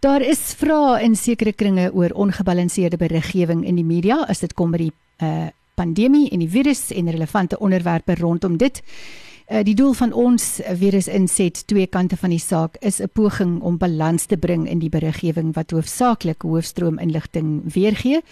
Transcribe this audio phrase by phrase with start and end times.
[0.00, 4.70] Daar is vrae in sekere kringe oor ongebalanseerde beriggewing in die media as dit kom
[4.72, 8.80] by die uh, pandemie en die virus en relevante onderwerpe rondom dit.
[8.80, 10.46] Uh, die doel van ons
[10.80, 14.80] virus inset twee kante van die saak is 'n poging om balans te bring in
[14.80, 18.22] die beriggewing wat hoofsaaklik hoofstroom inligting weergee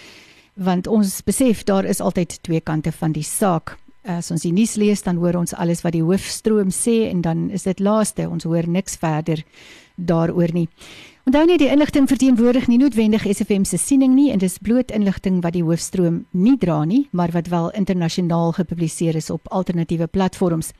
[0.55, 3.77] want ons besef daar is altyd twee kante van die saak.
[4.03, 7.51] As ons die nuus lees dan hoor ons alles wat die hoofstroom sê en dan
[7.51, 9.45] is dit laaste ons hoor niks verder
[9.97, 10.69] daaroor nie.
[11.29, 15.43] Onthou net die inligting verteenwoordig nie noodwendig SFM se siening nie en dis bloot inligting
[15.45, 20.71] wat die hoofstroom nie dra nie, maar wat wel internasionaal gepubliseer is op alternatiewe platforms.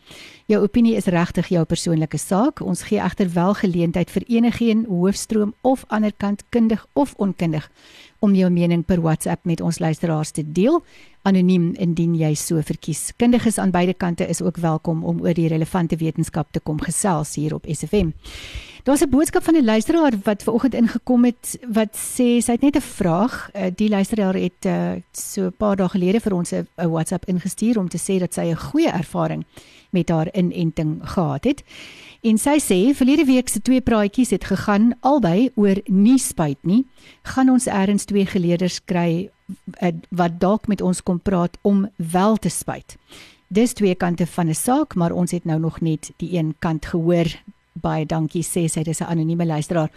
[0.49, 2.63] Jou opinie is regtig jou persoonlike saak.
[2.65, 7.69] Ons gee egter wel geleentheid vir enigeen hoofstroom of ander kant kundig of onkundig
[8.19, 10.81] om jou mening per WhatsApp met ons luisteraars te deel
[11.29, 13.11] anoniem indien jy so verkies.
[13.21, 17.35] Kundiges aan beide kante is ook welkom om oor die relevante wetenskap te kom gesels
[17.37, 18.15] hier op SFM.
[18.89, 22.61] Daar's 'n boodskap van 'n luisteraar wat ver oggend ingekom het wat sê sy het
[22.61, 23.51] net 'n vraag.
[23.53, 27.79] Eh, die luisteraar het uh, so 'n paar dae gelede vir ons 'n WhatsApp ingestuur
[27.79, 29.45] om te sê dat sy 'n goeie ervaring
[29.91, 31.63] met haar inenting gehad het.
[32.21, 36.87] En sy sê verlede week se twee praatjies het gegaan albei oor nie spuit nie.
[37.23, 39.31] Gaan ons eers twee geleerders kry
[39.83, 42.97] uh, wat dalk met ons kom praat om wel te spuit.
[43.49, 46.87] Dis twee kante van 'n saak, maar ons het nou nog net die een kant
[46.87, 47.27] gehoor
[47.81, 49.91] baie dankie sê sy dis 'n anonieme luisteraar.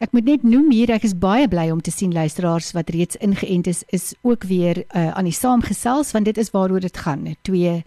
[0.00, 3.16] Ek moet net noem hier ek is baie bly om te sien luisteraars wat reeds
[3.16, 7.36] ingeënt is is ook weer uh, aan die saamgesels want dit is waaroor dit gaan,
[7.42, 7.82] twee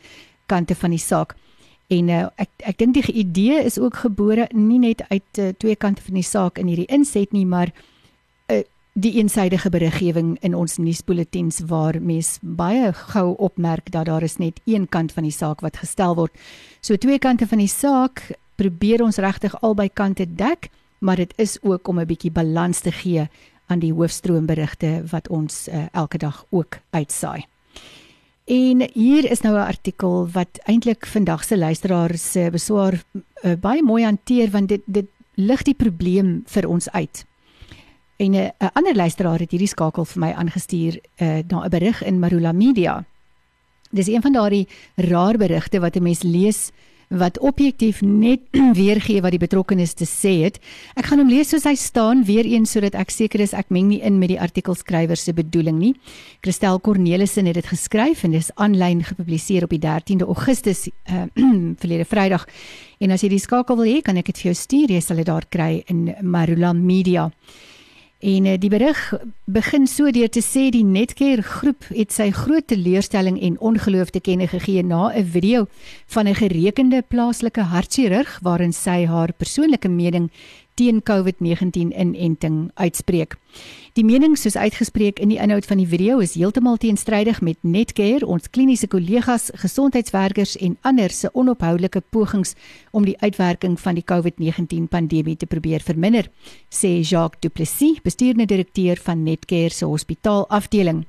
[0.46, 1.36] kante van die saak.
[1.92, 5.76] En uh, ek ek dink die idee is ook gebore nie net uit uh, twee
[5.76, 7.72] kante van die saak in hierdie inset nie, maar
[8.48, 8.62] uh,
[8.94, 14.60] die eensidedige beriggewing in ons nuusbulletins waar mens baie gou opmerk dat daar is net
[14.66, 16.36] een kant van die saak wat gestel word.
[16.82, 18.24] So twee kante van die saak
[18.62, 20.70] probeer ons regtig albei kante dek,
[21.02, 23.28] maar dit is ook om 'n bietjie balans te gee
[23.68, 27.46] aan die hoofstroomberigte wat ons uh, elke dag ook uitsaai.
[28.46, 33.04] En hier is nou 'n artikel wat eintlik vandag se luisteraars se beswaar
[33.44, 37.26] uh, baie mooi hanteer want dit dit lig die probleem vir ons uit.
[38.18, 41.70] En eh, 'n uh, ander luisteraar het hierdie skakel vir my aangestuur uh, na 'n
[41.70, 43.06] berig in Marula Media.
[43.92, 46.72] Dis een van daardie raar berigte wat 'n mens lees
[47.12, 48.44] wat objektief net
[48.80, 50.60] weergee wat die betrokkenes te sê het.
[50.96, 53.90] Ek gaan hom lees soos hy staan weer eens sodat ek seker is ek meng
[53.92, 55.94] nie in met die artikelskrywer se bedoeling nie.
[56.46, 61.26] Christel Cornelissen het dit geskryf en dis aanlyn gepubliseer op die 13de Augustus uh,
[61.82, 62.48] verlede Vrydag.
[63.02, 64.96] En as jy die skakel wil hê, kan ek dit vir jou stuur.
[64.96, 67.28] Jy sal dit daar kry in Marula Media.
[68.22, 69.00] En uh, die berig
[69.50, 74.22] begin so deur te sê die Netcare groep het sy groot teleurstelling en ongeloof te
[74.22, 75.66] kenne gegee na 'n video
[76.14, 80.30] van 'n gerekende plaaslike hartchirurg waarin sy haar persoonlike mening
[80.74, 83.36] teen COVID-19 inenting uitspreek.
[83.94, 88.26] Die mening soos uitgespreek in die inhoud van die video is heeltemal teenstrydig met Netcare,
[88.26, 92.56] ons kliniese kollegas, gesondheidswerkers en ander se onophoudelike pogings
[92.92, 96.32] om die uitwerking van die COVID-19 pandemie te probeer verminder,
[96.70, 101.06] sê Jacques Du Plessis, bestuurende direkteur van Netcare se hospitaalafdeling.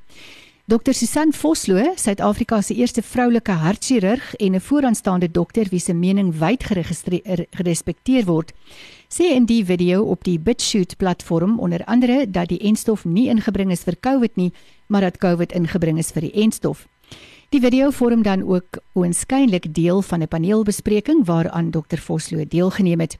[0.67, 6.39] Dr Susan Vosloo, Suid-Afrika se eerste vroulike hartchirurg en 'n vooraanstaande dokter wie se mening
[6.39, 6.65] wyd
[7.50, 8.53] gerespekteer word,
[9.12, 13.71] sê in die video op die BitChute platform onder andere dat die enstof nie ingebring
[13.71, 14.53] is vir COVID nie,
[14.89, 16.87] maar dat COVID ingebring is vir die enstof.
[17.53, 23.19] Die video vorm dan ook oënskynlik deel van 'n paneelbespreking waaraan Dr Vosloo deelgeneem het.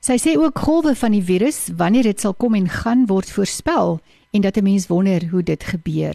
[0.00, 4.00] Sy sê ook golwe van die virus, wanneer dit sal kom en gaan, word voorspel
[4.30, 6.14] en dat 'n mens wonder hoe dit gebeur.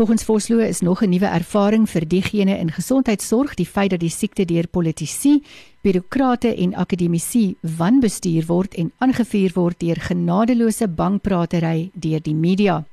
[0.00, 4.08] Volgens Vosloo is nog 'n nuwe ervaring vir diegene in gesondheidsorg die feit dat die
[4.08, 5.42] siekte deur politici,
[5.80, 12.84] birokrate en akademici wanbestuur word en aangevuur word deur genadeloose bangpratery deur die media.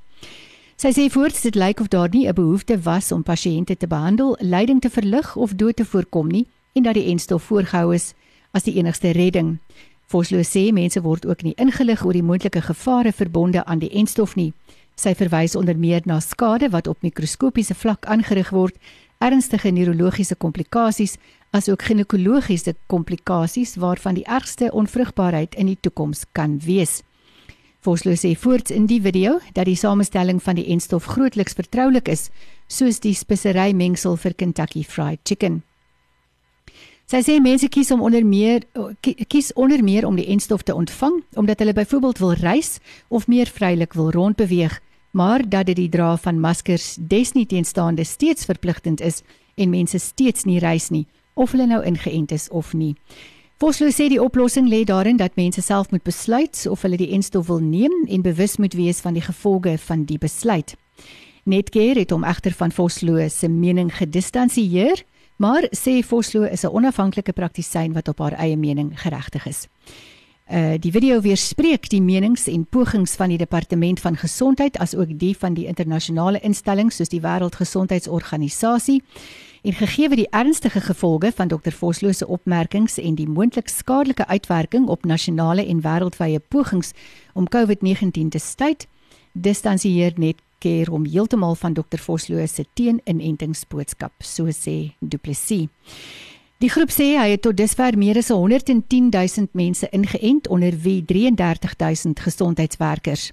[0.75, 4.37] Sy sê voorts dit lyk of daar nie 'n behoefte was om pasiënte te behandel,
[4.39, 8.13] lyding te verlig of dood te voorkom nie en dat die enstof voorgehou is
[8.51, 9.59] as die enigste redding.
[10.05, 14.35] Vosloo sê mense word ook nie ingelig oor die moontlike gevare verbonde aan die enstof
[14.35, 14.53] nie.
[14.97, 18.73] Sy verwys onder meer na skade wat op mikroskopiese vlak aangerig word,
[19.21, 21.19] ernstige neurologiese komplikasies,
[21.53, 27.03] asook ginekologiese komplikasies waarvan die ergste onvrugbaarheid in die toekoms kan wees.
[27.85, 32.31] Vosloo sê voorts in die video dat die samestelling van die enstof grootliks vertroulik is,
[32.67, 35.61] soos die spesery mengsel vir Kentucky Fried Chicken.
[37.07, 38.65] Sy sê mense kies om onder meer
[38.99, 43.47] kies onder meer om die enstof te ontvang omdat hulle byvoorbeeld wil reis of meer
[43.47, 44.81] vrylik wil rondbeweeg,
[45.17, 49.23] maar dat dit die dra van maskers desnieteenstaande steeds verpligtend is
[49.55, 52.95] en mense steeds nie reis nie of hulle nou ingeënt is of nie.
[53.57, 57.47] Vosloo sê die oplossing lê daarin dat mense self moet besluit of hulle die enstof
[57.49, 60.75] wil neem en bewus moet wees van die gevolge van die besluit.
[61.45, 65.05] Netcare het hom egter van Vosloo se mening gedistansieer
[65.37, 69.67] Maar sê Vosloo is 'n onafhanklike praktisyn wat op haar eie mening geregtig is.
[70.47, 75.33] Uh die video weerspreek die menings en pogings van die departement van gesondheid asook die
[75.35, 79.01] van die internasionale instellings soos die Wêreldgesondheidsorganisasie.
[79.67, 84.87] En gegee die ernstige gevolge van Dr Vosloo se opmerkings en die moontlik skadelike uitwerking
[84.87, 86.93] op nasionale en wêreldwye pogings
[87.33, 88.87] om COVID-19 te staai,
[89.33, 95.67] distansieer net keer om heeltemal van Dr Vosloo se teen-inentingsboodskap, so sê Du Plessis.
[96.57, 101.03] Die groep sê hy het tot dusver meer as 110 000 mense ingeënt onder wie
[101.05, 103.27] 33 000 gesondheidswerkers.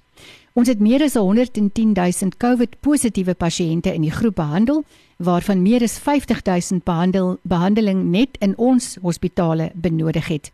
[0.53, 4.83] Ons het meer as 110 000 COVID-positiewe pasiënte in die groep behandel,
[5.17, 10.51] waarvan meer as 50 000 behandel behandeling net in ons hospitale benodig het.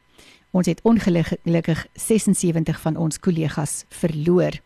[0.55, 4.61] Ons het ongelukkig 76 van ons kollegas verloor.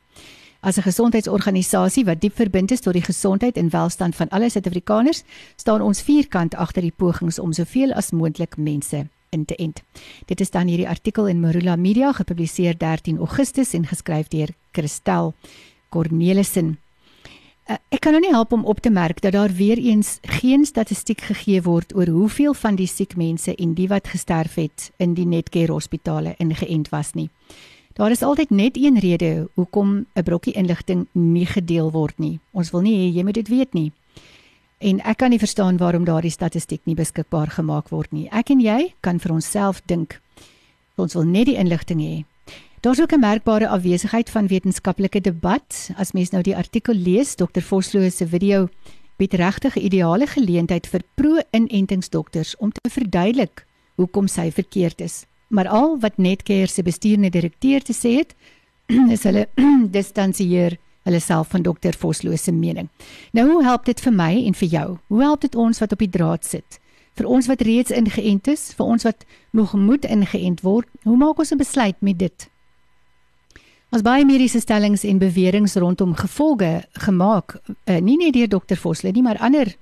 [0.59, 5.23] As 'n gesondheidsorganisasie wat diep verbind is tot die gesondheid en welstand van alle Suid-Afrikaners,
[5.55, 9.83] staan ons vierkant agter die pogings om soveel as moontlik mense in te ent.
[10.25, 15.33] Dit is dan hierdie artikel in Marula Media gepubliseer 13 Augustus en geskryf deur Christel
[15.89, 16.77] Cornelissen.
[17.65, 20.65] Uh, ek kan nou nie help om op te merk dat daar weer eens geen
[20.65, 25.15] statistiek gegee word oor hoeveel van die siek mense en die wat gesterf het in
[25.17, 27.29] die Netcare hospitale ingeënt was nie.
[27.95, 32.39] Daar is altyd net een rede hoekom 'n brokkie inligting nie gedeel word nie.
[32.51, 33.91] Ons wil nie hê jy moet dit weet nie.
[34.77, 38.27] En ek kan nie verstaan waarom daardie statistiek nie beskikbaar gemaak word nie.
[38.31, 40.21] Ek en jy kan vir onsself dink.
[40.95, 42.25] Ons wil net die inligting hê.
[42.81, 45.89] Daar's ook 'n merkbare afwesigheid van wetenskaplike debat.
[45.97, 47.61] As mens nou die artikel lees, Dr.
[47.61, 48.69] Vosloo se video
[49.15, 53.65] bied regtig 'n ideale geleentheid vir pro-inentingsdokters om te verduidelik
[53.95, 55.25] hoekom sy verkeerd is.
[55.47, 58.35] Maar al wat Netcare se bestuurende direkteur te sê het,
[59.15, 59.47] is hulle
[59.97, 62.89] distansieer hulle self van dokter Vosloo se mening.
[63.31, 64.87] Nou hoe help dit vir my en vir jou?
[65.07, 66.79] Hoe help dit ons wat op die draad sit?
[67.15, 69.23] Vir ons wat reeds ingeënt is, vir ons wat
[69.55, 72.49] nog moet ingeënt word, hoe maak ons 'n besluit met dit?
[73.91, 77.55] As baie mediese stellings en beweringe rondom gevolge gemaak,
[77.85, 79.75] uh, nie net deur dokter Vosloo nie, maar ander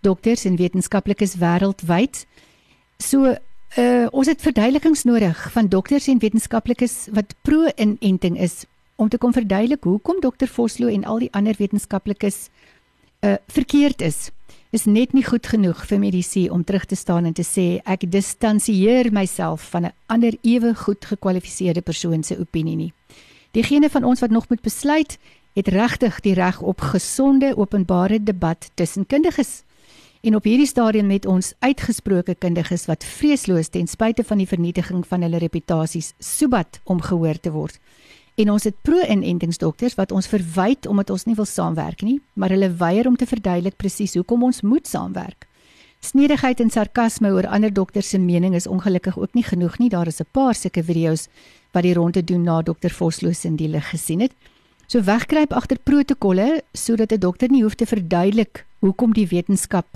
[0.00, 2.24] dokters en wetenskaplikes wêreldwyd.
[2.98, 3.36] So
[3.78, 8.64] Uh ons het verduidelikings nodig van dokters en wetenskaplikes wat pro-inenting is
[8.96, 12.48] om te kom verduidelik hoekom dokter Vosloo en al die ander wetenskaplikes
[13.22, 14.30] uh verkeerd is.
[14.74, 18.10] Is net nie goed genoeg vir medisy om terug te staan en te sê ek
[18.10, 22.92] distansieer myself van 'n ander ewe goed gekwalifiseerde persoon se opinie nie.
[23.50, 25.18] Diegene van ons wat nog moet besluit,
[25.54, 29.62] het regtig die reg op gesonde openbare debat tussen kundiges.
[30.20, 35.00] En op hierdie stadium met ons uitgesproke kundiges wat vreesloos ten spyte van die vernietiging
[35.08, 37.78] van hulle reputasies sobat om gehoor te word.
[38.36, 42.68] En ons het pro-inentingsdokters wat ons verwyd omdat ons nie wil saamwerk nie, maar hulle
[42.82, 45.46] weier om te verduidelik presies hoekom ons moet saamwerk.
[46.04, 49.88] Snedigheid en sarkasme oor ander dokters se mening is ongelukkig ook nie genoeg nie.
[49.88, 51.28] Daar is 'n paar sulke video's
[51.72, 54.32] wat die ronde doen na dokter Vosloo se die lig gesien het.
[54.86, 59.86] So wegkruip agter protokolle sodat 'n dokter nie hoef te verduidelik hoekom die wetenskap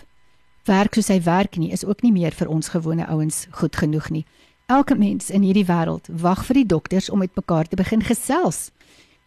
[0.65, 4.11] werk soos hy werk nie is ook nie meer vir ons gewone ouens goed genoeg
[4.11, 4.25] nie.
[4.67, 8.71] Elke mens in hierdie wêreld wag vir die dokters om met mekaar te begin gesels.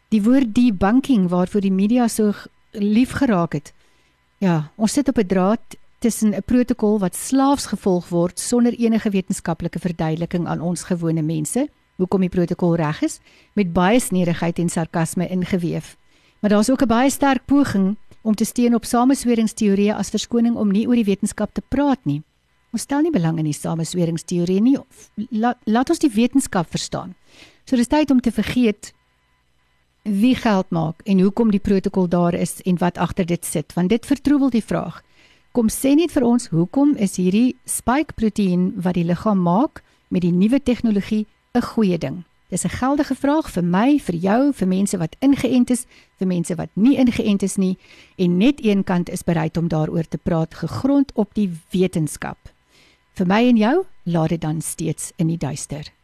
[0.09, 2.33] Die woord debunking waarvoor die media so
[2.71, 3.73] lief geraak het.
[4.37, 9.09] Ja, ons sit op 'n draad tussen 'n protokol wat slaafs gevolg word sonder enige
[9.09, 13.19] wetenskaplike verduideliking aan ons gewone mense hoekom die protokol reg is
[13.53, 15.97] met baie snedigheid en sarkasme ingeweef.
[16.39, 20.71] Maar daar's ook 'n baie sterk poging om te steun op samesweringsteorieë as verskoning om
[20.73, 22.19] nie oor die wetenskap te praat nie.
[22.75, 24.75] Ons stel nie belang in die samesweringsteorieë nie.
[25.31, 27.15] Laat, laat ons die wetenskap verstaan.
[27.63, 28.91] So dis tyd om te vergeet
[30.03, 33.95] wie geld maak en hoekom die protokol daar is en wat agter dit sit, want
[33.95, 34.99] dit vertroebel die vraag.
[35.55, 40.27] Kom sê net vir ons hoekom is hierdie spike proteïen wat die liggaam maak met
[40.27, 42.26] die nuwe tegnologie 'n goeie ding?
[42.49, 45.85] Dis 'n geldige vraag vir my, vir jou, vir mense wat ingeënt is,
[46.17, 47.77] vir mense wat nie ingeënt is nie
[48.15, 52.37] en net een kant is bereid om daaroor te praat gegrond op die wetenskap.
[53.13, 55.96] Vir my en jou, laat dit dan steeds in die duister.